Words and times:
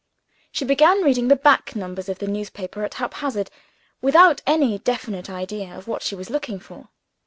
She 0.51 0.65
began 0.65 1.03
reading 1.03 1.27
the 1.27 1.35
back 1.35 1.75
numbers 1.75 2.09
of 2.09 2.17
the 2.17 2.25
newspaper 2.25 2.83
at 2.83 2.95
haphazard, 2.95 3.51
without 4.01 4.41
any 4.47 4.79
definite 4.79 5.29
idea 5.29 5.77
of 5.77 5.87
what 5.87 6.01
she 6.01 6.15
was 6.15 6.31
looking 6.31 6.59
for. 6.59 6.89